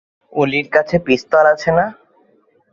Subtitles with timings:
[0.33, 1.85] ওলির কাছে পিস্তল আছে না?